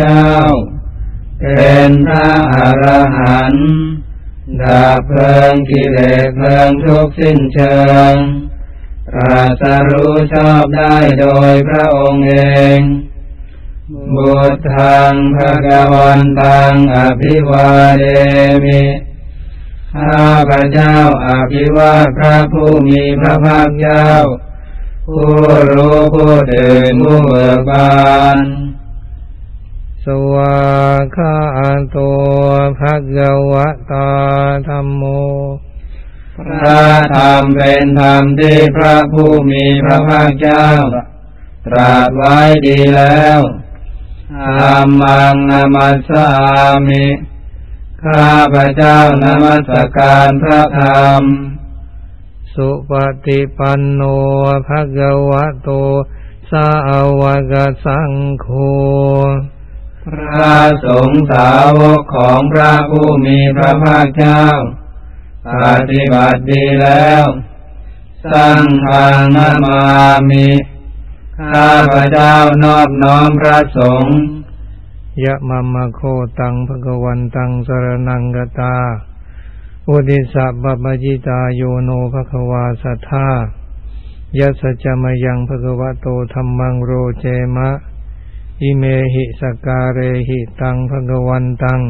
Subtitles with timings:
[0.00, 0.30] เจ้า
[1.40, 2.84] เป็นพระอร
[3.18, 3.70] หันต์
[4.62, 7.78] ดับเพลิงกิเลสเพลิงทุกข์สิ้นเชิ
[8.12, 8.14] ง
[9.08, 12.34] ตรัสรู้ชอบได้โดยพระองค์เอ
[12.78, 12.80] ง
[14.14, 18.04] บุตรทังภะคะวันตังอภิวาเด
[18.64, 18.82] มิ
[19.94, 20.96] ข้าพระเจ้า
[21.26, 24.06] อภิวาพระผู้มีพระภาคเจ้า
[25.06, 25.30] ผู้
[25.74, 27.90] รู้ผู้ตื่นผู้เบิกบา
[28.36, 28.38] น
[30.32, 30.58] วา
[31.16, 31.36] คา
[31.90, 31.98] โต
[32.80, 34.08] ภะคะวะตา
[34.68, 35.02] ธัมโม
[36.60, 36.84] พระ
[37.16, 40.66] ธรรมเป็นธรรมที่พระผู้มีพระภาคเจ้า
[41.66, 43.40] ตรัสไว้ดีแล้ว
[44.60, 46.26] ธรรมังนามัสสา
[46.88, 47.06] มิ
[48.04, 51.22] ข้าพระเจ้านมัสการพระธรรม
[52.54, 52.92] สุป
[53.26, 54.02] ฏิปันโน
[54.68, 55.68] ภะคะวะโต
[56.50, 56.68] สา
[57.20, 58.48] วกสังโฆ
[60.06, 64.42] พระสงฆ์สาวกของพระผู้มีพระภาคเจ้า
[65.64, 67.24] ปฏิบัติดีแล้ว
[68.32, 69.06] สังฆา
[69.36, 69.80] นามา
[70.30, 70.48] มิ
[71.52, 72.34] ข้าพระเจ้า
[72.64, 74.16] นอบน้อมพระสงฆ์
[75.24, 76.00] ยะมัมมะโค
[76.40, 78.76] ตังภะควันตังสรนังกตา
[79.88, 83.28] อุดิสะบะปะจิตาโยโนภะคะวาสัทธา
[84.38, 86.90] ยัสจมะยังภะคะวะโตธัมมังโร
[87.20, 87.70] เจมะ
[88.62, 88.84] อิเม
[89.14, 91.80] หิสการเรหิตังภะคะวันตัง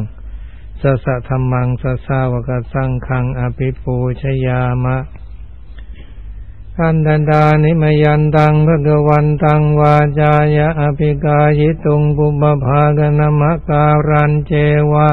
[0.80, 4.98] สสะธัมมังสสาวกสังขังอภิปูชยามะ
[6.76, 14.52] ขันธันดานิมยันตังภะคะวันตังวาจายะอภิกายิตุงปุบภากนมะการันเจ
[14.92, 15.10] วะ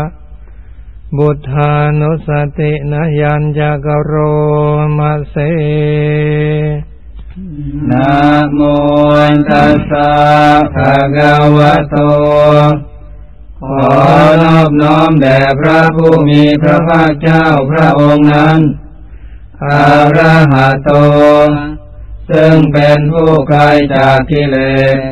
[1.18, 2.30] บุทธานุส
[2.60, 4.14] ตินะยัญจกโร
[4.98, 5.36] มาเส
[7.90, 8.62] นะ โม
[9.50, 10.12] ตัสสะ
[10.76, 11.96] ภะคะวะโต
[13.60, 13.80] ขอ
[14.44, 18.60] นอบน้อมแด่พระผู้มีพระภาคเจ้าพระองค์นั้น
[19.64, 19.86] อา
[20.18, 20.92] ระหะโต
[22.30, 23.62] ซึ่งเป็นผู้ไกล
[23.96, 24.58] จากกิเล
[24.98, 25.12] ส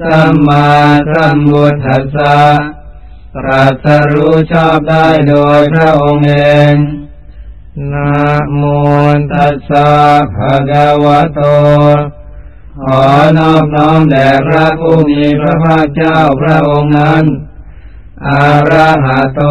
[0.00, 0.68] สัมมา
[1.12, 2.38] สัมพุทธัสสะ
[3.34, 6.36] ตรัสรู้ชอบได้โดยพระองค์เอ
[6.72, 6.74] ง
[7.92, 8.12] นะ
[8.56, 8.62] โม
[9.32, 9.90] ตัสสะ
[10.36, 11.40] ภะคะวะโต
[12.84, 13.02] ขอ
[13.38, 17.24] นอบน้อมแด่พระผู้มีพระภาคเจ้าพระองค์นั้น
[18.28, 19.42] อาระหะโต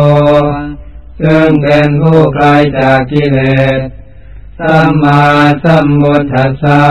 [1.21, 2.47] ซึ่งเป็นผู้ไกล
[2.79, 3.39] จากกิเล
[3.77, 3.79] ส
[4.59, 5.23] สัมมา
[5.63, 6.83] สัมพุทธัสสะ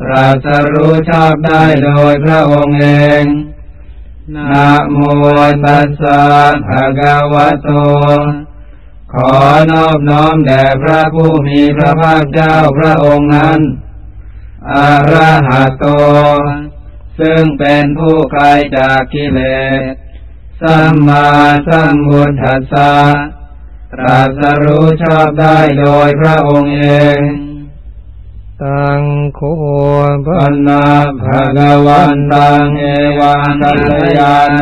[0.00, 2.86] ตรัสรู้ชอบได้โดยพระองค์เอ
[3.22, 3.24] ง
[4.36, 4.98] นะโม
[5.64, 6.22] ตัสสะ
[6.68, 7.70] ภะคะวะโต
[9.14, 9.32] ขอ
[9.72, 13.60] นอบน้อมแด่พระผู้มีพระภาคเจ้าพระองค์นั้น
[14.68, 14.72] อ
[15.10, 15.84] ระหะโต
[17.18, 18.44] ซึ่งเป็นผู้ไกล
[18.76, 19.40] จากกิเล
[19.90, 19.92] ส
[20.60, 21.26] สัมมา
[21.68, 22.94] สัมพุทธัสสะ
[23.92, 26.86] ตรัสรู้ชอบได้โดยพระองค์เอ
[27.18, 27.20] ง
[28.62, 29.02] ตัง
[29.34, 29.40] โค
[30.26, 30.84] ปันนา
[31.20, 32.84] ภะคะวันตังเอ
[33.18, 34.60] วันตัลยาโน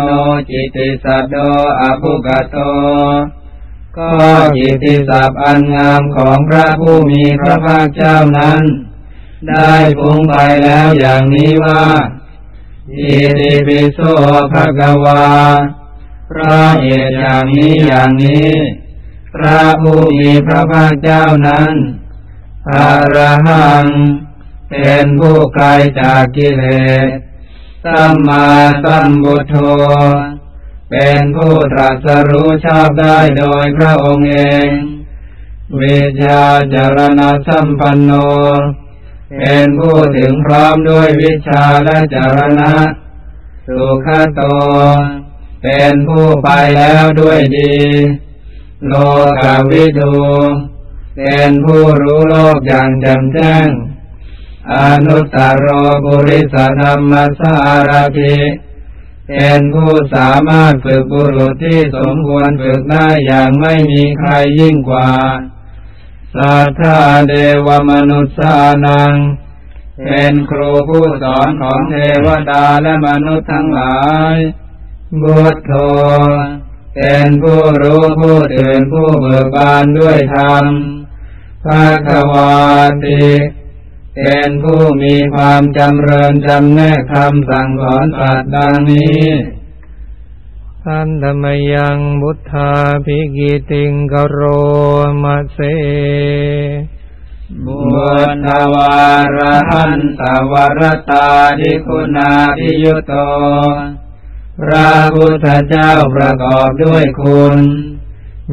[0.50, 1.34] จิติสัตโต
[1.80, 2.56] อภุกโต
[3.96, 4.10] ก็
[4.56, 8.62] จิตติศัพอันงามของพระผู้มีพระภาคเจ้านั้น
[9.46, 11.82] ได้พุงไปแล้วอย่างนี้ว่า
[12.98, 13.98] อิติปิโส
[14.52, 15.24] ภะคะวา
[16.30, 18.50] พระเหตุอย่างนี้อย่างนี้
[19.34, 21.72] พระผู้มีพระภาคเจ้านั้น
[22.70, 22.72] อ
[23.14, 23.86] รหัง
[24.70, 25.66] เป็นผู้ไกล
[26.00, 26.64] จากกิเล
[27.06, 27.08] ส
[27.84, 28.46] สัมมา
[28.84, 29.56] สัมพุทโธ
[30.90, 34.68] เป็นผู้ตรัสรู้ชอบได้โดยพระองค์เอง
[35.80, 36.42] วิชา
[36.74, 38.12] จารณะสัมปันโน
[39.36, 42.72] เป็นผู้ถึงพร้อมด้วยวิชาและจรณะ
[43.66, 44.42] สุขโต
[45.62, 47.74] เป็นผู้ไปแล้วด้วยดี
[48.86, 48.92] โล
[49.42, 50.16] กาวิทู
[51.16, 53.68] เป็นผู้รู้โลกอย่างแจ่มแจ้ง
[54.74, 54.76] อ
[55.06, 55.66] นุตตรโร
[56.06, 57.54] บุริสธรรมสา
[57.90, 58.36] รถิ
[59.28, 65.08] เป็นผู้สามารถฝึกบุรุษที่สมควรฝึกได้อย่างไม่มีใครยิ่งกว่า
[66.38, 66.98] สัทธา
[67.28, 67.34] เด
[67.66, 68.56] วมนุษยา
[68.86, 69.14] นัง
[70.04, 71.94] เป็นครูผู้สอนของเท
[72.24, 73.98] วดาและมนุษย์ทั้งหลา
[74.34, 74.36] ย
[75.22, 75.72] บุตโธ
[76.94, 80.64] เป็นผู้รู้ผู้ตื่นผู้เบิกบานด้วยธรรม
[81.64, 82.68] ภาควา
[83.04, 83.24] ติ
[84.16, 89.22] เป็นผู้มีความจำเริญจำแนกคำสั่งสอนสัตว์ดังนี้
[90.88, 91.44] ทันธม
[91.74, 92.72] ยังบุทธา
[93.04, 94.40] ภิกิติงกโร
[95.22, 95.58] มาเส
[97.64, 97.78] บุ
[98.44, 98.96] ญวา
[99.36, 99.38] ร
[99.70, 101.28] หันตวรตา
[101.60, 103.12] ดิคุณาพิยุโต
[104.60, 107.58] พระพุทธเจ้าประกอบด้วยคุณ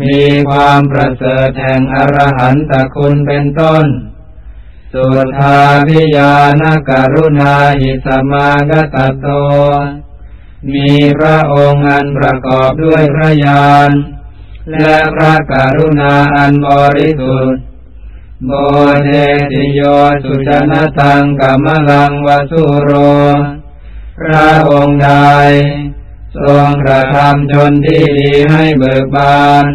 [0.02, 3.86] มีความประเสริฐแห่งอรหันตคุณเป็นต้น
[4.94, 5.08] สุ
[5.40, 9.28] ทาพิยานกรุณาหิสมากตโต
[10.74, 13.92] มีพระองค์อันประกอบด้วยพระญาณ
[14.72, 17.64] และพระกรุณาอันบริสุทธิ์
[18.46, 18.52] โม
[19.04, 19.10] เด
[19.52, 19.82] ติโย
[20.24, 22.92] สุจนตังกัมลังวสุโร
[24.20, 25.10] พระองค์ใด
[26.36, 29.66] ทรงกระทำชนที่ดีให้เบิกบาน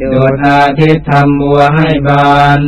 [0.00, 2.60] ดุจอาทิตย์ทำบัวให้บาน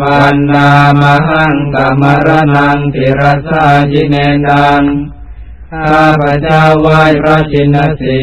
[0.00, 0.70] บานนา
[1.00, 4.16] มหังกัมรนังติรสาจิเน
[4.48, 4.82] ดัง
[5.72, 8.20] ข้าพระเจ้าไหว้พระชินสี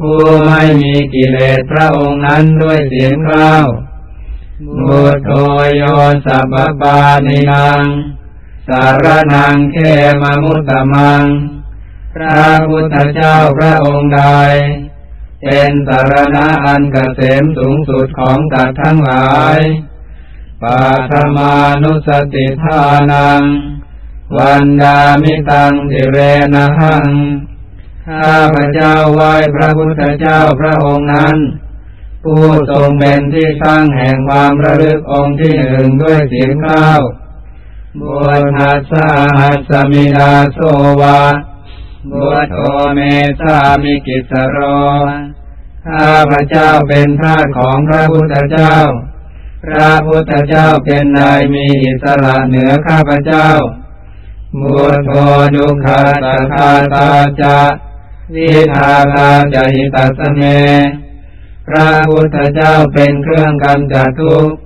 [0.00, 3.66] ผู้ไม่มีกิเลสพระองค์นั้นด้วยเสียงกล้าว
[4.78, 5.32] บุตโต
[5.76, 5.82] โย
[6.26, 7.82] สัพปานินัง
[8.68, 9.76] สารนังเข
[10.22, 11.22] มมุตตมัง
[12.14, 14.22] พระพุทธเจ้าพระองค์ใด
[15.42, 19.58] เป็นสารณะอันเกษมสูงสุดของสัตว์ทั้งหลาย
[20.62, 22.80] ปาธมานุสติทา
[23.12, 23.42] นัง
[24.34, 26.18] วันดามิตังติเร
[26.54, 27.10] นะหัง
[28.08, 31.36] ข้าพระเจ้าไหว้พระพุทธเจ้าพระองค์นั้น
[32.24, 36.88] ผู้ทรงเป็นที่ตั้งแห่งความระลึกองค์ที่หนึ่งด้วยเสียงข้า
[38.00, 38.92] บุญหัส
[39.38, 40.58] หัสมิดาโส
[41.00, 41.20] วา
[42.10, 42.60] บุตโอ
[42.94, 43.00] เม
[43.40, 44.58] สามิกิสโร
[45.86, 48.74] ข้าพระเจ้าเป็นทาสของพระพุทธเจ้า
[49.64, 53.48] พระพุทธเจ้าเป็นนายมีอิสระเหนือข้าพระเจ้า
[54.60, 55.10] บุตโธ
[55.54, 57.08] ดุขาตาคาตา
[57.40, 57.58] จะ
[58.34, 60.42] วิทาคาจหิตัสเม
[61.68, 64.56] พระพุทธเจ้าเป็นเครื่องกำจัดทุกข์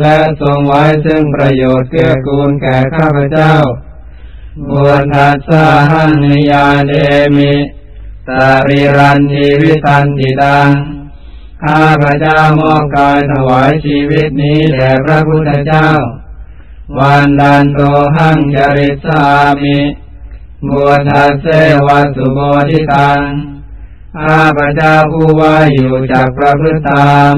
[0.00, 3.54] และทรงไว้ซึ่งประโยชน์เกื้อกูลแก่ข้าพเจ้า
[4.70, 6.92] บุญทัสสะหันนิยาเด
[7.36, 7.54] มิ
[8.26, 10.70] สาริรันชีวิตันติดัง
[11.64, 15.88] ข้าพเจ้ามอบกายถวายชีวิตนี้แด่พระพุทธเจ้า
[16.94, 17.80] วันดันโต
[18.16, 19.22] หังจริสา
[19.62, 19.78] มิ
[20.68, 21.46] บุทัสเส
[21.84, 22.38] วสุโบ
[22.68, 23.20] ทิตัง
[24.22, 27.34] ข้าพเจ้าผู้ว่าอยู่จากพระพุทธธรรม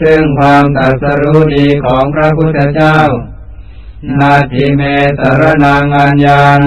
[0.00, 2.98] ซึ่งความตรัสรู้ดีของพระพุทธเจ้า
[4.20, 4.82] นาทิเม
[5.20, 6.60] สรนังอัญญัง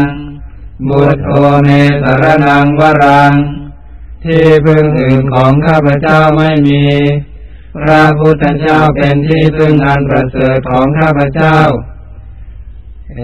[0.90, 1.32] บุตโอ
[1.64, 1.70] เม
[2.04, 3.34] สรนังวรัง
[4.24, 6.84] ที่พึ่งอื่นของข้าพเจ้าไม่มี
[7.84, 11.58] พระพุทธเจ้าเป็นที่พึ่งอันประเสริฐของข้าพเจ้า
[13.16, 13.20] เอ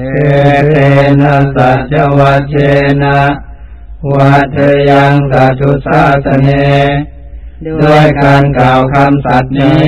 [0.69, 0.75] เต
[1.21, 2.55] นะสัจวัเช
[3.03, 3.17] นะ
[4.13, 4.57] วัต
[4.89, 6.49] ยังสัตุสาสเน
[7.83, 9.83] ด้วยการกล่าวคำสัตย์นี้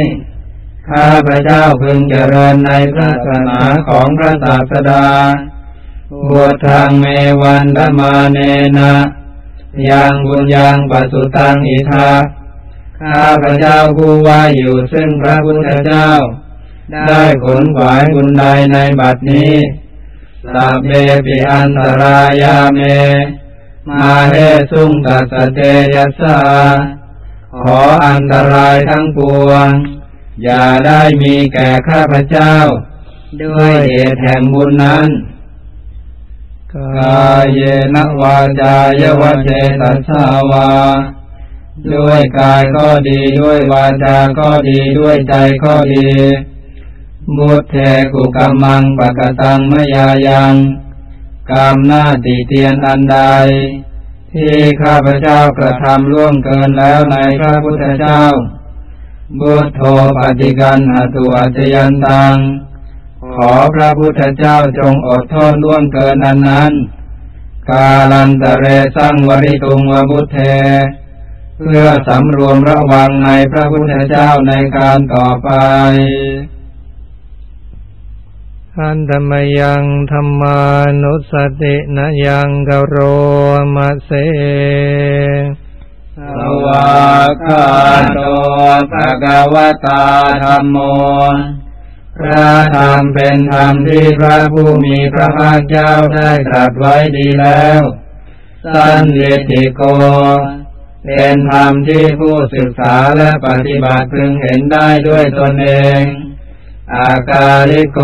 [0.90, 5.06] ข้าพระเจ้าพึงเจริญในพระศาสนาของพระศาสดา
[6.30, 7.06] บุทางเม
[7.42, 8.40] วันธมาเน
[8.78, 8.94] นะ
[9.90, 12.10] ยังบุญยังปัสสุตังอิทา
[13.02, 16.10] ข้าพระเจ้าผู้ว่าอยู่ซึ่งพระพุทธเจ้า
[17.08, 19.54] ได้ขนขวายบุญใดในบัดนี้
[20.54, 20.90] สัพเพ
[21.26, 22.80] ปิอันตรายาเม
[23.90, 24.36] มาเฮ
[24.72, 25.60] สุงตัสเต
[25.96, 26.38] ยสา
[27.62, 29.70] ขออันตรายทั้งปวง
[30.44, 32.56] อย่าได้มีแก่ข้าพเจ้า
[33.44, 35.08] ด้วยเหตุแห่งบุญนั้น
[36.76, 37.60] กายเย
[37.96, 39.50] นวาจายวเจ
[39.80, 40.72] ตสาวา
[41.94, 46.08] ด้วยกายก็ดีด้วยวาจาก็ดีด้วยใจก็ดี
[47.38, 47.76] บุตเท
[48.14, 50.54] กุกรรมังปะกตังมยายัง
[51.52, 53.18] กรรมหน้าติเตียนอันใด
[54.34, 58.22] ที่ข้าพเจ้ากระทำล่วงเกินแล้วในพระพุทธเจ้า
[59.40, 59.82] บุตโธ
[60.18, 62.36] ปฏิกันหตุอัจยันตัง
[63.36, 66.74] ขอพระพุทธเจ้าจงอดทนล่วงเกินอันนั้น
[67.70, 68.66] กาลันตะเร
[68.96, 70.38] สังวริตุงวบุตเท
[71.58, 75.50] เพื่อสำรวมระวังในพระพุทธเจ้าในการต่อไป
[78.80, 80.60] อันธรรมยังธรรมา
[81.02, 82.96] นุสตินะยังกโร
[83.76, 84.12] มาเส
[86.38, 86.90] สวา
[87.48, 87.68] กา
[88.14, 88.20] โต
[88.92, 89.56] ภะคะว
[89.86, 90.04] ตา
[90.44, 90.78] ธรรมโม
[92.18, 97.82] พระธรรมเป็นธรรมที่พระผู้มีพระภาคเจ้าได้ตรัสไว้ดีแล้ว
[98.74, 99.82] สันเลติโก
[101.06, 106.02] เป็นธรรมที่ผู้ศึกษาและปฏิบัติพึงเห็นได้ด้วยตนเอง
[106.94, 108.00] อากาลิโก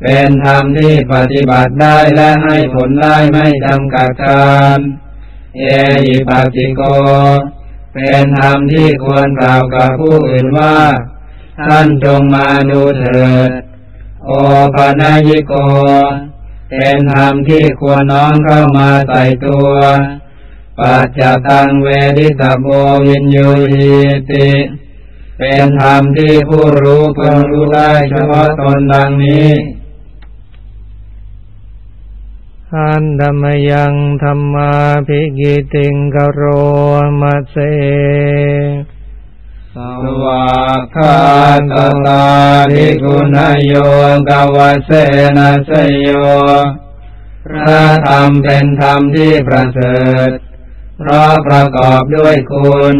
[0.00, 4.78] เป็นธรรมที่ปฏิบัติได้และให้ผลได้ไม่จำกัดการ
[5.58, 5.62] เอ
[6.04, 6.82] หิปัสสิโก
[7.94, 10.78] เป็นธรรมที่ควรกล่าวกับผู้อื่นว่า
[11.66, 13.50] ท่านจงมาดูเถิด
[14.24, 14.30] โอ
[14.74, 15.54] ปนายิโก
[16.70, 19.68] เป็นธรรมที่ควรน้อมเข้ามาใส่ตัว
[20.78, 22.66] ปัจจตังเวดิตาโบ
[23.06, 23.92] วินยูหิ
[24.30, 24.48] ติ
[25.38, 29.48] เป็นธรรมที่ผู้รู้เพิ่งรู้ได้เฉพาะตนดังนี้
[32.74, 34.72] อันธรรมยังธรรมา
[35.06, 36.42] ภิกิติงกโร
[37.20, 37.56] มัสเส
[39.74, 39.76] ส
[40.22, 40.46] วา
[40.78, 41.18] กขา
[41.58, 41.72] ต
[42.06, 42.24] ตา
[42.72, 43.36] ภิกุณ
[43.66, 43.72] โย
[44.30, 44.90] กวเส
[45.36, 46.08] นะสยโย
[47.64, 49.98] พระธรรมเป็นธรรมที่ประเสริ
[50.28, 50.30] ฐ
[50.98, 52.96] เพราะประกอบด้วยคุณ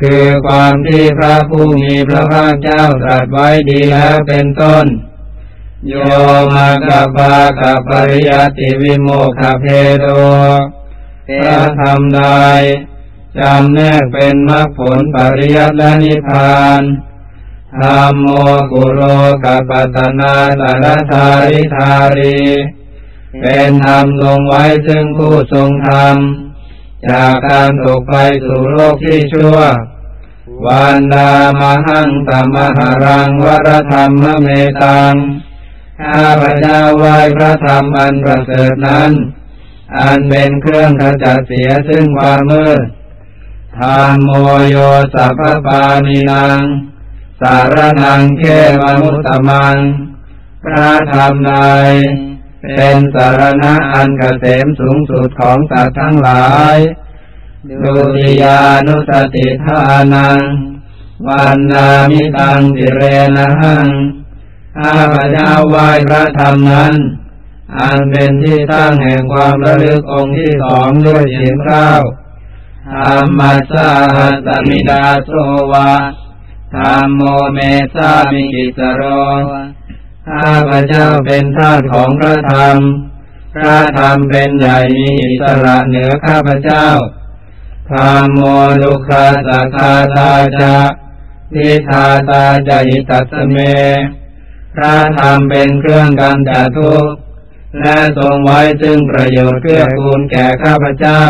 [0.00, 4.86] คือความที่พระผู้มีพระภาคเจ้าตรัสไว้ดีแล้วเป็นต้น
[5.88, 5.94] โย
[6.54, 9.66] มากัปากัปริยติวิโมกขเพ
[10.00, 10.06] โด
[11.42, 12.20] พระธรรมใด
[13.38, 16.82] จำแนกเป็นมรรคผลปริยัติและนิพพาน
[17.80, 18.28] ธรรมโม
[18.72, 19.00] กุโร
[19.44, 22.40] กัปปัตนาสารธาริธารี
[23.40, 26.16] เป็นธรรมลงไว้ซึ่งผู้ทรงธรรม
[27.08, 28.16] จากการตกไป
[28.46, 29.56] สู่โลกที่ชั่ว
[30.66, 31.30] วันดา
[31.60, 34.48] มหังตมหารังวรธรรมเม
[34.82, 35.14] ตัง
[36.00, 39.12] ข้าพเจ้าไหว้พระธรรมอันประเสริฐนั้น
[39.98, 42.82] อันเป็นเครื่องขจัดเสียซึ่งความมืด
[43.80, 44.30] ธรรมโม
[44.68, 44.76] โย
[45.14, 46.58] สัพพปานินัง
[47.40, 48.42] สารนังเข
[48.80, 49.76] มมุตตมัง
[50.64, 51.52] พระธรรมใด
[52.76, 56.76] เป็นสารณะอันกเกษมสูงสุดของสัตว์ทั้งหลาย
[57.82, 59.80] ดุริยานุสติทา
[60.14, 60.40] นัง
[61.26, 63.00] วันนามิตังติเร
[63.36, 63.88] นะหัง
[64.78, 66.94] ข้าพเจ้าไหว้พระธรรมนั้น
[67.78, 71.88] อันเป็นที่ตั้งแห่งความระลึกองค์ที่สองด้วยเสียงข้า
[72.92, 73.40] ธรรม
[73.72, 75.30] สาหัสมิดาโส
[75.72, 75.90] วา
[76.76, 77.58] ธรรมโมเม
[77.94, 79.02] สามิกิสโร
[80.38, 82.76] ข้าพเจ้าเป็นทาสของพระธรรม
[83.54, 86.86] พระธรรมเป็นใหญ่มีอิสระเหนือข้าพเจ้า
[87.92, 88.42] ธรรมโม
[88.82, 90.76] ลุคาสคาตาจะ
[91.54, 93.56] ทิธาตาจะอิตัสเม
[94.74, 97.12] พระธรรมเป็นเครื่องกันจัดทุกข์
[97.78, 101.22] และทรงไว้ซึ่งประโยชน์เพื่อกูลแก่ข้าพเจ้า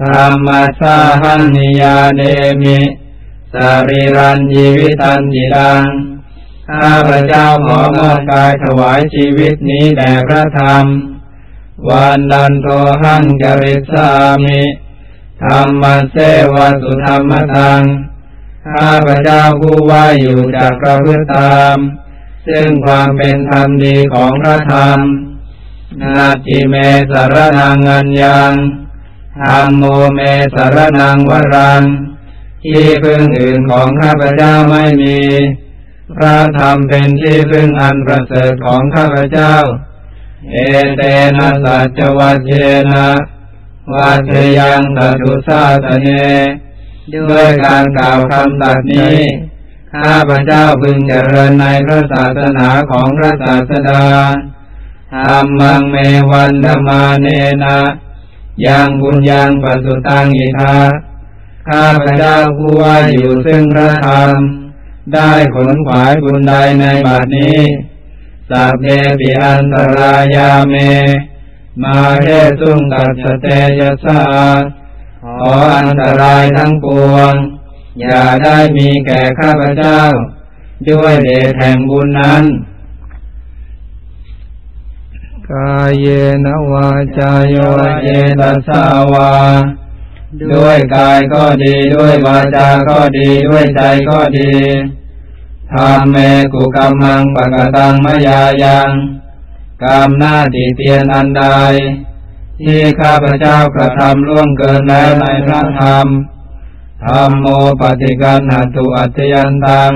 [0.00, 0.48] ธรรม
[0.80, 2.22] สาหันนิยาเน
[2.62, 2.78] มิ
[3.54, 5.82] สารีรันยีวิตันยิดัง
[6.70, 10.84] ข้าพระเจ้าขอมอบกายถวายชีวิตนี้แด่พระธรรม
[11.88, 12.68] วันดันโท
[13.02, 14.08] หังจริสา
[14.44, 14.62] มิ
[15.44, 16.16] ธรรมเส
[16.52, 17.82] วสุธรรมทัง
[18.72, 21.76] ข้าพระเจ้าผู้ว่าอยู่จากพระพุทธธรรม
[22.48, 24.98] ซึ่งความเป็นธรรมดีของพระธรรม
[26.02, 26.74] นาจิเม
[27.10, 28.52] สารนังอัญญัง
[29.40, 30.20] ธรรมโมเม
[30.54, 31.82] สารนังวรัง
[32.64, 35.18] ที่พึ่งอื่นของข้าพระเจ้าไม่มี
[36.16, 39.54] พระธรรมเป็นที่พึ่งอันประเสริฐของข้าพเจ้า
[40.52, 40.56] เอ
[40.96, 41.02] เต
[41.36, 42.50] นะสัจวัจเจ
[42.92, 43.08] นะ
[43.94, 46.08] วัจยังตตุสาตเน
[47.30, 49.18] ด้วยการกล่าวคำตัดนี้
[49.94, 54.04] ข้าพเจ้าพึงเจริญในพระศาสนาของพระศาสดา
[55.12, 55.96] ธรรมังเม
[56.30, 57.26] วันธมาเน
[57.64, 57.78] นะ
[58.66, 60.76] ยังบุญยังปัสสุตังอิทา
[61.68, 64.30] ข้าพเจ้าผู้ว่าอยู่ซึ่งพระธรรม
[65.14, 67.60] ได้ขนขวายบุญใดในบัดนี้
[68.50, 68.84] สัพเพ
[69.20, 70.74] ปิอันตรายาเม
[71.82, 72.26] มาเท
[72.60, 73.46] สุงกัสเต
[73.78, 74.20] ยสา
[75.22, 77.32] ขออันตรายทั้งปวง
[78.00, 80.00] อย่าได้มีแก่ข้าพเจ้า
[80.88, 82.44] ด้วยเดชแห่งบุญนั้น
[85.52, 86.06] กายเย
[86.44, 87.56] นวาจายโย
[88.04, 88.08] เย
[88.40, 88.82] ตัสสา
[89.12, 89.32] วา
[90.54, 94.52] ด้วยกายก็ดีด้วยวาจาก็ดีด้วยใจก็ดี
[95.72, 96.16] ธรรมเม
[96.52, 98.90] กุกรรมังปะกตังมยายัง
[99.84, 101.44] กรรมหน้าติเตียนอันใด
[102.60, 106.06] ที่ข้าพเจ้ากระทำล่วงเกินแล้วในพระธรรม
[107.04, 107.46] ธรรมโม
[107.80, 109.92] ปฏิกันหตุอัจยันตัง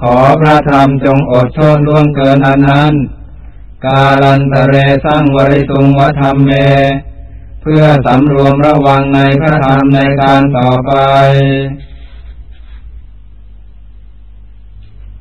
[0.00, 2.94] ขอพระธรรมจงอดโทษล่วงเกินอันนั้น
[3.84, 6.52] กาลันตเรสร้างวริตุงวธรรมเม
[7.62, 10.92] เพื่อสำรวมระวังในพระธรรมในการต่อไป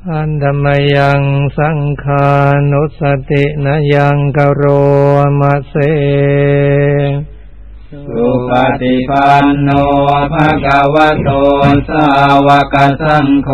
[0.09, 1.21] อันธรรมยัง
[1.59, 2.29] สังขา
[2.71, 4.63] นุสตินยังกโร
[5.39, 5.75] มัสเส
[8.07, 9.69] สุปฏิปันโน
[10.33, 11.29] ภะคะวะโต
[11.89, 12.07] สา
[12.47, 13.49] วกสังโฆ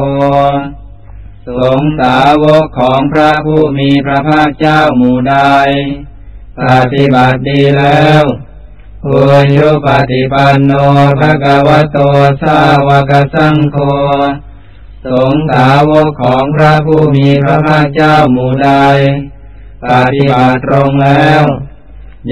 [1.48, 5.36] สงสาวกของพระผู้มีพระภาคเจ้าหมู่ใด
[6.60, 6.62] ป
[6.94, 8.24] ฏิบัติดีแล้ว
[9.06, 9.20] อุ
[9.56, 10.72] ยุปฏิปันโน
[11.20, 11.98] ภะคะวะโต
[12.42, 13.78] สาวกสังโฆ
[15.06, 18.70] สงฆ์สาวกของพระผู้มีพระภาคเจ้าหมู่ใด
[19.86, 21.44] ปฏิบัติตรงแล้ว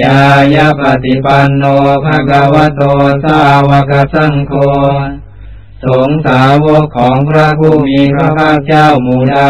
[0.02, 0.22] ยา
[0.56, 1.64] ยาปฏิปันโน
[2.06, 2.84] ภะคะวะโต
[3.26, 4.54] สาวกสังโฆ
[5.84, 9.42] สงฆ์สาวกของพระผู้มีพระภาคเจ้าหมู่ใด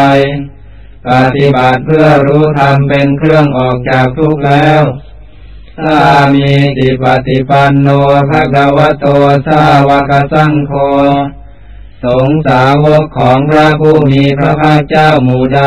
[1.08, 4.82] ปฏิบัติเพื่อรู้ธรรมเป็นเครื่องออกจากทุกข์แล้ว
[5.82, 6.00] ถ้า
[6.34, 7.88] มีติปฏิปันโน
[8.30, 9.06] ภะคะวะโต
[9.46, 10.72] สาวกสังโฆ
[12.04, 15.62] สงสาวกของพระผู้มีพระภาคเจ้าหมู่ใด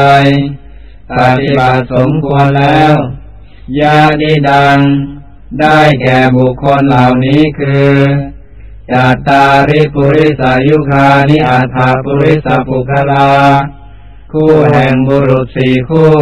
[1.18, 2.94] ปฏิบัติสมควรแล้ว
[3.80, 4.78] ญาติดัง
[5.62, 7.92] ได้แก่บุคคลเหล่านี้คือ
[8.92, 13.30] จัตตาริปุริสายุคานิอาถาปุริสปุคลา
[14.32, 16.14] คู่แห่งบุรุษสี่คู่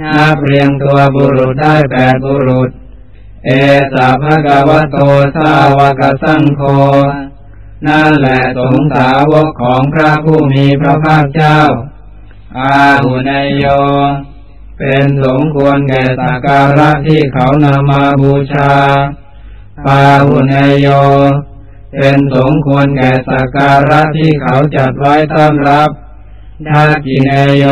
[0.00, 2.70] นับเรียงตัวบุรุษได้แปดบุรุษ
[3.46, 3.50] เอ
[3.94, 4.98] สาภะกวโต
[5.36, 6.62] สาวกสังโฆ
[7.86, 11.60] นั่นแหละสงสาวกของพระผู้มีพระภาคเจ้า
[12.58, 13.64] อาหุนยโย
[14.78, 18.72] เป็นสมควรแก่สักการะที่เขานำมาบูชา
[19.86, 20.88] ปาหุนยโย
[21.96, 25.90] เป็นสมควรแก่สักการะที่เขาจัดไว้ต้อนรับ
[26.70, 27.64] ทักกินโย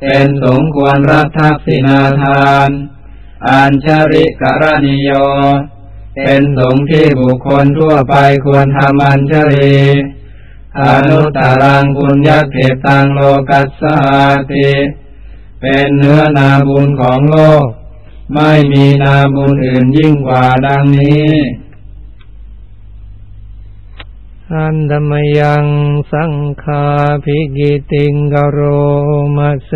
[0.00, 2.70] เป็นสมควรรับทักษินาทาน
[3.48, 5.10] อัญชริกรณิโย
[6.14, 8.14] เป็นสงฆ์ที่บุคคลทั่วไป
[8.46, 9.76] ควรทำอัญชลี
[10.80, 13.20] อนุตตรังบุญญาเกตังโล
[13.50, 13.96] กัสสา
[14.52, 14.70] ติ
[15.60, 17.66] เป็นเนื้อนาบุญของโลก
[18.34, 21.30] ไม่มีนาบุญอื่นยิ่งกว่าดังนี้
[24.52, 25.66] อันธรรมยัง
[26.12, 26.86] สังคา
[27.24, 28.58] ภิกิติงกโร
[29.36, 29.72] มเส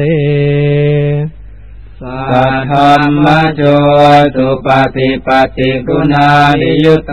[2.02, 3.62] สัทธรรมโจ
[4.36, 7.12] ตุปฏิปฏิกุณาดิยุตโต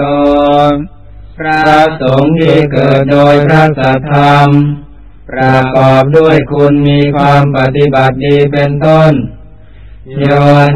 [1.38, 1.62] พระ
[2.02, 4.50] สงฆ์ที่เกิดโดยพระสัทธรรม
[5.32, 9.14] ประกอบด้วยคุณมีความปฏิบัติดีเป็นต้น
[10.20, 10.26] โย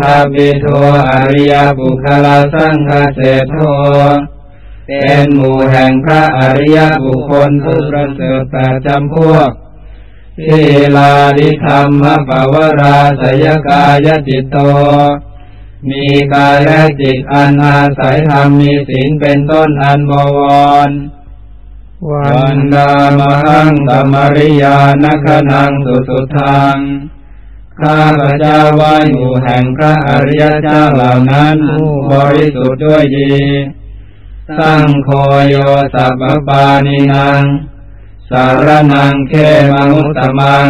[0.02, 0.68] ธาบิโท
[1.12, 3.20] อริยบุคลาสังฆเส
[3.50, 3.56] โท
[4.88, 9.52] เป็นหมู่แห่งพระอริยบุคคลผู้ประเสริฐแปดจำพวก
[10.40, 10.62] ที
[10.96, 14.58] ลาดิธรรมปวราสยกายจิตโต
[15.90, 20.40] มีกายและจิตอันอาศัยธรรมมีศีลเป็นต้นอันบว
[20.88, 20.92] ร
[22.10, 26.78] วันดามหังตมริยานคนังสุสุทัง
[27.80, 31.58] ข้าพระเจ้าว่าอยู่แห่งพระอริยเจ้าเหล่านั้น
[32.12, 33.34] บริสุทธิ์ด้วยดี
[34.58, 35.10] สังโฆ
[35.50, 35.56] โย
[35.94, 37.44] สัพปานินาง
[38.32, 39.34] สารนังเข
[39.72, 40.70] มังตมัง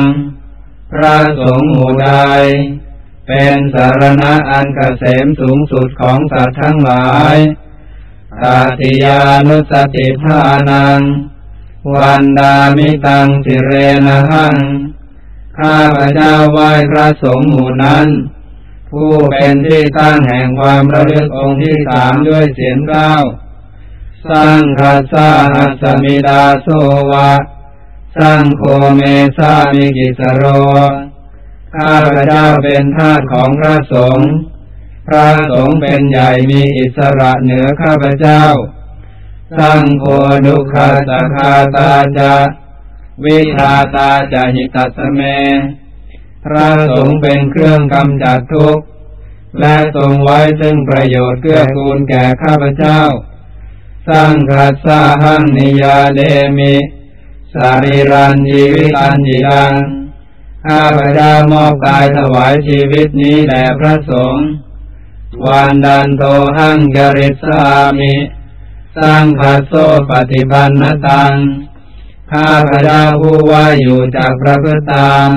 [0.92, 2.10] พระสงฆ์หมู่ใด
[3.28, 7.36] เป็นสารณะอันเกษมสูงสุดของสัตว์ทั้งหลาย
[8.42, 11.02] ตาติยานุสติภานัง
[11.94, 13.72] วันดามิตังสิเร
[14.08, 14.56] นะหัง
[15.58, 18.08] ข้าพระเจ้าไหว้พระสงฆ์หมู่นั้น
[18.92, 23.14] ผู้เป็นที่ตั้งแห่งความระลึกองค์ที่สามด้วยเสียงเก้า
[24.30, 26.68] สังฆาสาหัสมิดาโส
[27.12, 27.32] วะ
[28.18, 28.64] สังโฆ
[28.96, 29.02] เม
[29.38, 30.44] สามิกิสโร
[31.76, 34.32] ข้าพระเจ้าเป็นทาสของพระสงฆ์
[35.08, 38.44] พระสงฆ์เป็นใหญ่มีอิสระเหนือข้าพเจ้า
[39.58, 40.06] สังโฆ
[40.46, 42.34] ดุขาสคาตาจะ
[43.26, 45.22] วิชาตาจะหิตัสเม
[46.46, 48.86] พระสงฆ์เป็นเครื่องกำจัดทุกข์
[49.60, 53.02] และทรงไว้ซึ่งประโยชน์เกื้อกูลแก่ข้าพเจ้า
[54.12, 54.54] สังฆ
[54.86, 56.22] สาหังนิยาเด
[56.58, 56.76] มิ
[57.54, 59.74] สารีรันชีวิตันจิรัง
[60.66, 64.46] ข้าพเจ้ามอบกายถวายชีวิตนี้แด่พระสงฆ์
[65.46, 66.24] วันดันโต
[66.58, 67.64] หังกริสา
[68.00, 68.14] มิ
[68.98, 69.74] สร้างคาโซ
[70.12, 71.34] ปฏิบันนตัง
[72.32, 75.30] ข้าพเจ้าผู้ว่าอยู่จากพระพุทธาม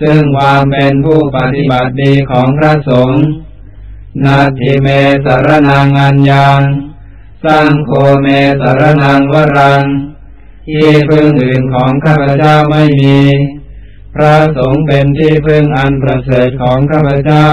[0.00, 3.22] ซึ่งความเป็นผู้ปฏิบัติดีของพระสงฆ์
[4.24, 4.88] นาทิเม
[5.24, 6.60] สรนังอัญญัง
[7.44, 7.90] สังโฆ
[8.22, 8.26] เม
[8.60, 9.84] สรนังวรัง
[10.68, 13.18] ที่พึ่งอื่นของข้าพเจ้าไม่มี
[14.14, 17.48] พระสงฆ์เป็นที่พึ่งอันประเสริฐของข้าพเจ้า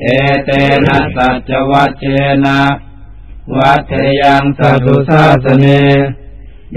[0.00, 0.06] เอ
[0.44, 0.50] เต
[0.86, 2.04] นะสัจวัเช
[2.44, 2.60] นะ
[3.58, 5.66] วัตเทยังสัตุสาสเน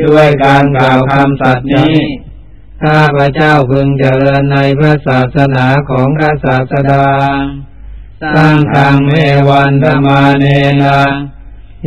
[0.01, 1.95] ด้วยการกล่าวคำสัตย์นี้
[2.83, 7.05] ข้าพระเจ้าพึงเจริญในพระศาสนาของพระศาสดา
[8.35, 9.15] สร้างทางเม
[9.49, 10.45] วันธมาเน
[10.83, 10.99] นะ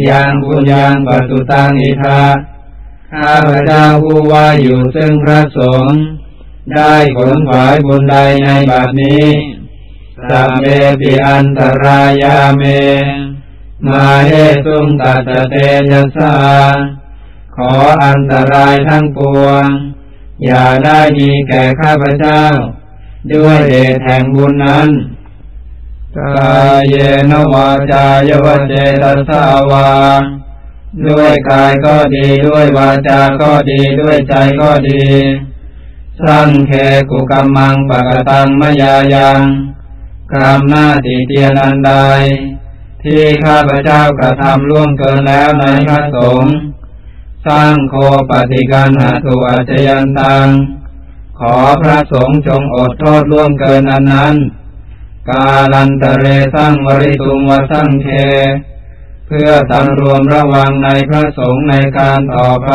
[0.06, 2.22] ยังบุญยังปัตุตังอิทา
[3.12, 5.98] ข้าพเจ้าผู้ว่าอยู่ซึ่งพระสงฆ์
[6.74, 9.26] ได้ผลขวายบุญใดในบัดนี้
[10.28, 10.64] สัมเบ
[11.00, 12.62] ปิอันตรายาเม
[13.86, 14.32] มาเย
[14.64, 15.54] สุงตัตเต
[15.90, 16.34] ยัสา
[17.56, 17.72] ขอ
[18.04, 19.66] อันตรายทั้งปวง
[20.44, 22.42] อย่าได้มีแก่ข้าพเจ้า
[23.32, 24.88] ด้วยเดชแห่งบุญนั้น
[26.36, 26.94] กายเย
[27.30, 29.88] นวาจายวเจตสาวา
[31.06, 35.02] ด้วยกายก็ดีด้วยวาจา ก็ดีด้วยใจก็ดี
[36.22, 36.72] สังเค
[37.10, 39.40] กุกรรมังปะกตังมยายัง
[40.32, 41.92] กรรมหน้าติเตียนันใด
[43.02, 46.54] ที่ข้าพเจ้ากระทำล่วงเกินแล้วในพระสงฆ์
[47.46, 47.94] สร้างโค
[48.30, 50.48] ปฏิกันหาตุอาจยันตัง
[51.38, 54.34] ขอพระสงฆ์จงอดโทษล่วงเกินอันนั้น
[55.28, 58.08] กาลันตะเรสร้างวริตุงวสังเค
[59.26, 62.72] เพื่อสำรวมระวังในพระสงฆ์ในการต่อไป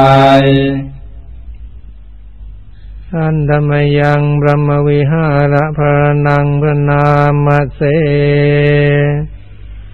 [3.11, 7.05] สันธมยังบรมวิหารพระนังพระนา
[7.45, 7.81] มเส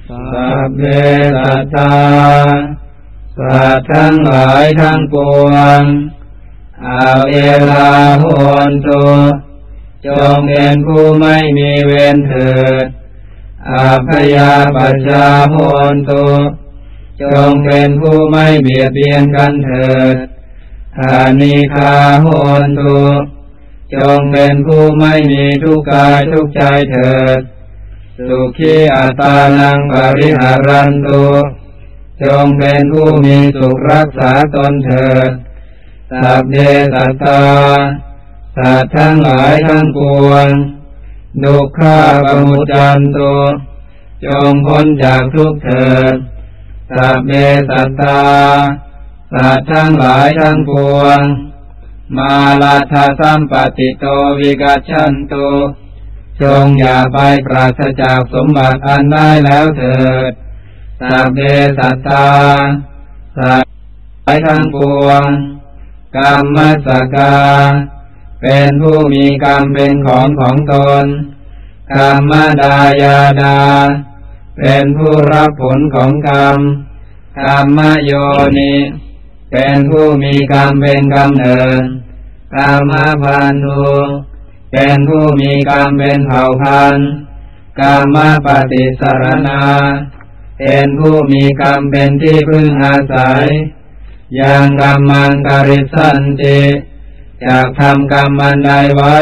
[0.10, 0.82] สัพเพ
[1.44, 1.94] สัตตา
[3.38, 5.48] สัตว์ทั้งหลายทั้งปว
[5.80, 5.82] ง
[6.86, 7.34] อาเว
[7.70, 7.88] ลา
[8.20, 8.26] โห
[8.70, 9.04] นตุ
[10.08, 12.86] จงเป็นผู้ไม่มีเวรเถิด
[13.72, 15.56] อาพยาปัจจาโห
[15.94, 16.26] นตุ
[17.22, 20.16] จงเป็นผู้ไม่เบียดเบียนกันเถิด
[21.00, 22.28] อานิคาโห
[22.66, 23.00] นตุ
[23.96, 27.40] จงเป็นผู้ไม่มีทุกข์กายทุกใจเถิด
[28.28, 31.26] สุขีอัตานังปริหารันตุ
[32.24, 35.32] จงเป็นผู้มีสุขรักษาตนเถิด
[36.22, 36.58] สัพเด
[36.94, 37.42] สัตตา
[38.58, 40.48] สัตว์ทั้งหลายทั้งปวง
[41.44, 43.36] ดุข้าปมุจันตุ
[44.26, 46.16] จงพ้นจากทุกเถิด
[46.96, 47.32] สัพเม
[47.70, 48.22] สัตตา
[49.34, 51.22] สัตว์ทั้งหลายทั้งปวง
[52.18, 54.06] มาลาทาสัมปติโต
[54.40, 55.50] วิกัชันตุ
[56.42, 60.32] จงอย่าไปปราศจากสมบัติอันได้แล้วเถิด
[61.02, 61.40] สัพเพ
[61.78, 62.30] สัตตา
[63.38, 63.72] สัตว์
[64.48, 65.24] ทั้งปวง
[66.18, 67.34] กรรมสกา
[68.42, 71.06] เป็นผู้มีกรรมเป็นของของตน
[71.94, 73.60] กรรมดายาดา
[74.58, 76.60] เป็นผู้รับผลของกรรม
[77.40, 78.12] กรรมโย
[78.58, 78.76] นิ
[79.52, 81.84] เป็นผู้มีกรรมเป็นกำเนิด
[82.56, 82.92] กรรม
[83.24, 83.94] พันธุ
[84.72, 87.10] เป็นผู้มีกรรมเป็นเผ่าพันธุ์
[87.82, 89.62] กรรมปฏิสารณา
[90.60, 93.44] เป็นผู้มีกรรมเป็นที่พึ่งอาศัย
[94.40, 96.60] ยังกรรมังกริสันติ
[97.46, 99.18] จากทำกรรมมันใดไว้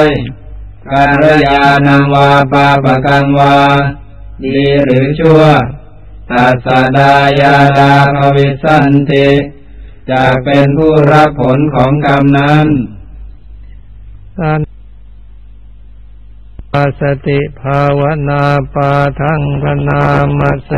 [0.92, 3.56] การยานังวาปาปะกังวา
[4.44, 5.42] ดีหรือชั่ว
[6.32, 9.30] ตัสดายาดาภวิสันติ
[10.12, 12.68] จากเป็นผู้รับผลของกรรมนั้น
[17.02, 20.04] สติภาวนาปาทังพนา
[20.38, 20.72] มเส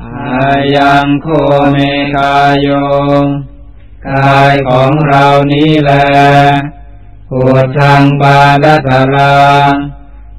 [0.00, 1.28] อายังโค
[1.70, 1.76] เม
[2.16, 2.68] กายโย
[4.08, 5.92] กายของเรานี้แล
[7.30, 9.36] ปวดทางบาดตารา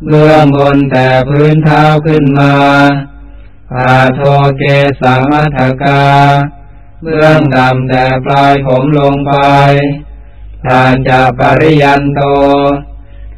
[0.05, 2.53] เบื้องบนแต่พื้นเท้าขึ้นมา
[3.75, 4.21] อาโท
[4.57, 4.63] เก
[5.01, 6.03] สามัทกา
[7.03, 9.33] เบื้องต่ำแต่ปลายผมลงไป
[10.65, 12.21] ทานจะปริยันโต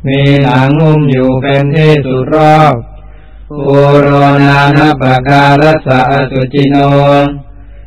[0.07, 2.75] มีหนังหุ้มอยู่เป็นที่สุดรอบ
[3.49, 4.09] ปูโร
[4.43, 6.75] นานาปการัสะสุจิโน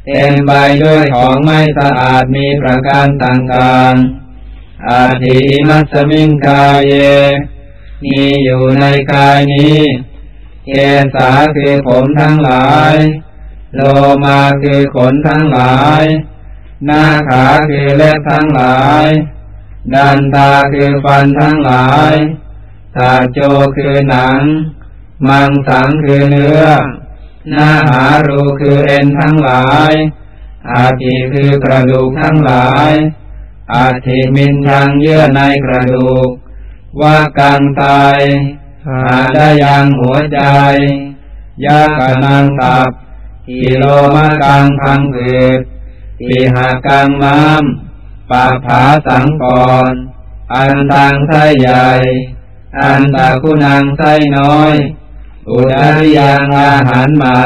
[0.07, 0.53] เต็มใบ
[0.85, 5.39] ด้วยของไม่สะอาดมีประการต่างๆ อาทิ
[5.69, 6.95] มัสมิงกายเย
[8.05, 9.79] มีอยู่ในกายนี้
[10.67, 10.71] เก
[11.15, 12.95] สาคือผมทั้งหลาย
[13.75, 13.81] โล
[14.25, 16.05] มาคือขนทั้งหลาย
[16.85, 19.07] หน้าขาคือเล็บทั้งหลาย
[19.95, 22.15] ดันตาคือฟันทั้งหลาย
[22.97, 23.41] ตาโจ
[23.77, 24.41] คือหนัง
[25.29, 26.63] มังสังคือเนื้อ
[27.51, 29.93] น้าหารูคือเอ็นทั้งหลาย
[30.73, 32.93] อาทิคือกระดูกทั้งหลาย
[33.75, 36.29] อาทิมินทางเยื่อในกระดูก
[37.01, 38.19] ว่ากังตาย
[38.87, 39.03] หา
[39.35, 40.41] ได้ยังหัวใจ
[41.67, 42.91] ยากนังตับ
[43.49, 45.61] กิโลมะกังพังเกิด
[46.19, 47.65] ปีหากังม้าม
[48.31, 49.45] ปาผาสังก
[49.91, 49.93] ร
[50.55, 51.89] อันตังไส้ใหญ่
[52.81, 54.75] อันตะคุณังไส้น้อย
[55.51, 57.39] อุดาริยังอาหารใหม่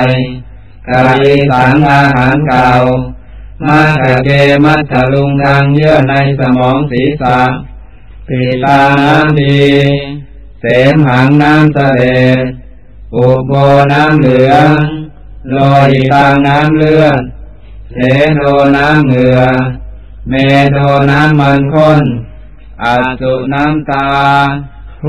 [0.89, 2.71] กาลีสังอาหารเก่า
[3.65, 4.31] มากะเก
[4.65, 7.39] มัทลุงทางเยื่อในสมองศีรษะ
[8.27, 9.61] ปิตาน้ำดี
[10.61, 12.03] เสมหังน้ำเสล
[12.43, 12.45] ด
[13.15, 13.53] อุโบ
[13.93, 14.69] น้ำเหลือง
[15.51, 15.57] โล
[15.91, 17.21] หิตางน้ำเลือด
[17.93, 17.99] เส
[18.37, 18.41] โท
[18.77, 19.41] น้ำเหงื่อ
[20.29, 20.35] เม
[20.73, 20.79] โท
[21.11, 22.01] น้ำมันข้น
[22.83, 24.07] อาสุน้ำตา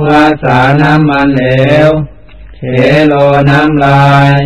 [0.04, 1.44] วาสาน้ำมันเหล
[1.88, 1.90] ว
[2.60, 2.64] เข
[3.08, 3.14] โล
[3.50, 4.38] น้ำลาย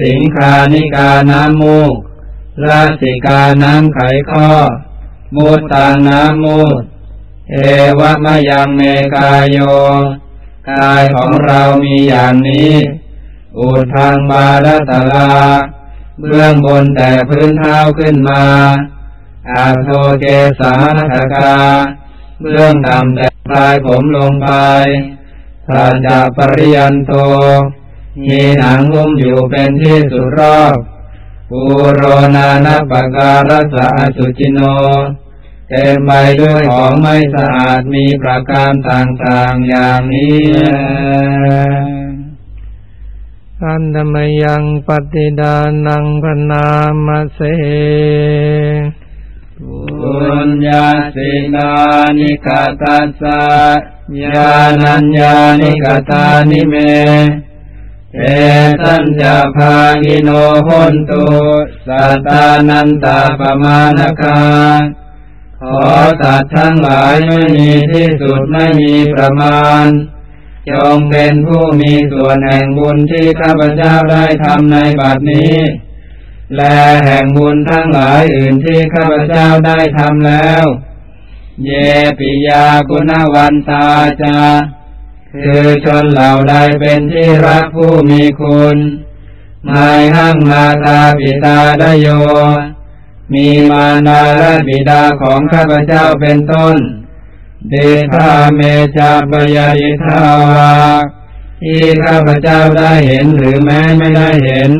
[0.00, 1.94] สิงคานิกาน้ำมูก
[2.68, 4.50] ลาสิกาน้ำไขข้อ
[5.36, 6.82] มุตตาน้ำมูด
[7.50, 7.56] เอ
[7.98, 8.82] วะมะยังเม
[9.16, 9.58] กายโย
[10.70, 12.72] กายของเรามีอย่างนี้
[13.58, 15.30] อุทางบาลตลา
[16.20, 18.44] เบื้องบนแต่พื้นเท้าขึ้นมา
[19.50, 20.24] อาโทเก
[20.60, 20.74] สา
[21.12, 21.54] คกา
[22.40, 24.50] เบื้องต่ำแต่ปลายผมลงไป
[25.68, 27.12] สัจจปริยันโต
[28.26, 30.76] มีหนังหุ้มอยู่เป็นที่สุดรอบ
[31.50, 31.62] ปู
[31.96, 32.02] โร
[32.36, 34.60] นานาปการัสสะสุจิโน
[35.68, 40.42] เต็มไปด้วยของไม่สะอาดมีประการต่างๆอย่างนี้
[43.64, 46.68] อันธมยังปฏิดานังพนา
[47.06, 47.40] มเส
[50.00, 50.14] ปุ
[50.46, 51.70] ญญาสินา
[52.18, 53.40] นิกาตัสสะ
[54.22, 56.74] ญาณัญญานิกตานิเม
[58.16, 58.20] เอ
[58.82, 59.22] ตัญจ
[59.56, 60.30] ภากิโน
[60.66, 61.24] หนตุ
[61.86, 64.40] สัตตานันตาปมาณคา
[65.60, 65.76] ขอ
[66.20, 69.86] สัตว์ทั้งหลายไม่มีที่สุดไม่มีประมาณ
[70.70, 75.56] จงเป็นผู้มีส่วนแห่งบุญที่ข้าพเจ้าได้ทำในบัดนี้
[76.56, 80.64] และแห่งบุญทั้งหลายอื่นที่ข้าพเจ้าได้ทำแล้ว
[81.64, 81.70] เย
[82.18, 83.84] ปิยากุณวันตา
[84.22, 84.36] จา
[85.32, 88.76] คือชนเหล่าใดเป็นที่รักผู้มีคุณ
[89.64, 92.06] ไม่หั่งมาตาปิตาดโย
[93.32, 96.76] มีมารดาและบิดาของข้าพเจ้าเป็นต้น
[97.70, 97.74] เด
[98.14, 98.60] ชาเม
[98.96, 100.72] จาปยายิทาวา
[101.62, 104.70] ที่ข้าพเจ้าได้เห็นหรือแม้ไม่ได้เห็น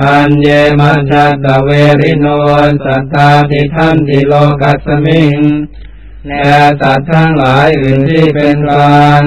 [0.00, 0.48] อันเย
[0.80, 1.12] มัจจ
[1.44, 2.26] ตเวริโน
[2.84, 5.38] สัตตาทิทันติโลกัสมิง
[6.28, 6.46] และ
[6.80, 9.22] สัตว์ทั้งหลายอื่นที่เป็นกลาง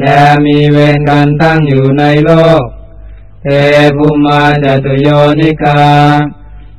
[0.00, 2.62] และมีเวรกันตั้งอยู่ในโลก
[3.42, 3.46] เท
[3.96, 5.08] ภูมาจตุโย
[5.40, 5.82] นิกา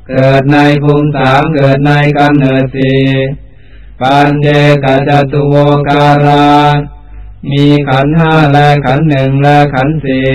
[0.08, 3.02] เกิดในภูมิสามเกิดในกำเนิดสี่
[4.00, 4.48] ปัญเจ
[4.84, 5.54] กจตุโว
[5.88, 6.48] การา
[7.50, 10.28] มีขันห้าและขันหนึ่งและขันสี่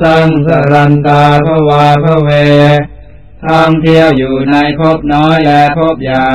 [0.00, 2.30] สังสรันตาภวาภเว
[3.46, 6.30] ท่องเที่ยวอยู่ในภพน้อยและภพใหญ่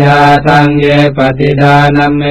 [0.00, 2.22] ยาทังเยปฏิดานเม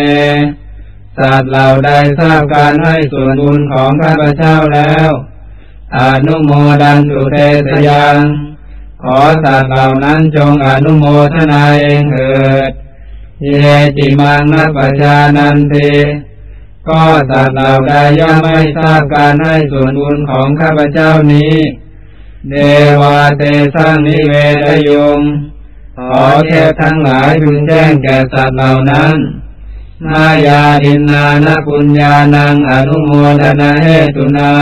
[1.17, 5.09] สัตว์เหล่าใดทราบการให้ส่วนบุญของข้าพเจ้าแล้ว
[5.97, 6.51] อนุโม
[6.81, 8.17] ดันตุเตสยัง
[9.03, 12.31] ขอสัตว์เหล่านั้นจงอนุโมทนาเองเถิ
[12.69, 12.71] ด
[13.43, 13.47] เย
[13.97, 15.91] จิมังนัปชานันติ
[16.89, 21.53] ก็สัตว์เหล่าใดย่อมไม่ทราบการให้ส่วนบุญของข้าพเจ้านี้
[22.49, 22.55] เด
[23.01, 23.43] วาเต
[23.75, 24.33] สังนิเว
[24.65, 25.21] ทยุง
[25.97, 29.15] ขอเทพทั้งหลายพึงแจ้งแก่สัตว์เหล่านั้น
[30.05, 33.09] มายาดินนานาปุญญานังอนุโม
[33.41, 34.53] ทนาเหตุนา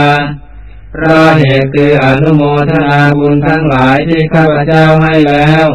[0.92, 5.66] เพราะเหตุคืออนุโมทนาบุญทั้งหลายที่ข้าพเจ้าให้แล้ว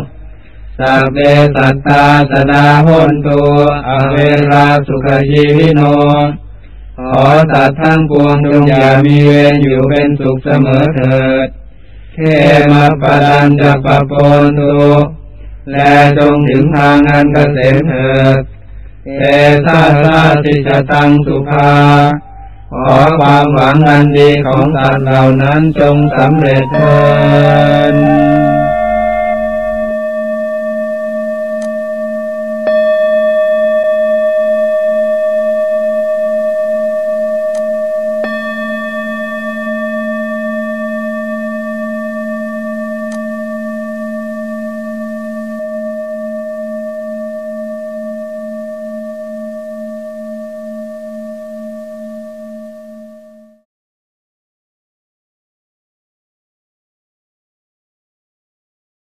[0.80, 1.18] สัพเพ
[1.56, 3.40] สัตตาสดาหุนตุ
[3.88, 4.16] อเว
[4.52, 5.82] ราสุขชีวิโน
[6.98, 11.48] ขอสัตว์ทั้งปวงจงอย่ามีเวรอยู่เป็นสุขเสมอเถิด
[12.14, 12.18] เข
[12.72, 14.76] มาปดันจะปะปนตุ
[15.72, 18.42] และจงถึงทางอันเกษมเถิด
[19.20, 19.24] เอ
[19.66, 21.72] ตาสาติจตังสุภา
[22.72, 27.00] ขอความหวังอันดีของสัตว์เหล่านั้นจงสำเร็จเถิ
[27.92, 28.51] ด